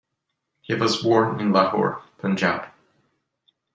[0.61, 2.65] He was born in Lahore, Punjab.